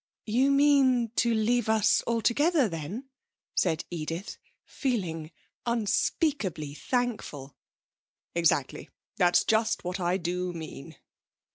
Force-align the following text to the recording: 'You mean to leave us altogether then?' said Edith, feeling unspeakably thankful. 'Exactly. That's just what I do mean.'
'You 0.25 0.49
mean 0.49 1.11
to 1.17 1.31
leave 1.31 1.69
us 1.69 2.01
altogether 2.07 2.67
then?' 2.67 3.11
said 3.53 3.85
Edith, 3.91 4.37
feeling 4.65 5.29
unspeakably 5.67 6.73
thankful. 6.73 7.55
'Exactly. 8.33 8.89
That's 9.17 9.43
just 9.43 9.83
what 9.83 9.99
I 9.99 10.17
do 10.17 10.53
mean.' 10.53 10.95